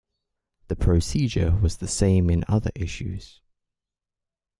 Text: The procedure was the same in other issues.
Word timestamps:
The 0.69 0.75
procedure 0.75 1.51
was 1.61 1.77
the 1.77 1.87
same 1.87 2.31
in 2.31 2.43
other 2.49 2.71
issues. 2.73 3.39